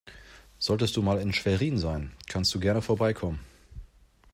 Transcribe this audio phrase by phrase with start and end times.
[0.57, 3.39] Solltest du mal in Schwerin sein, kannst du gerne vorbeikommen.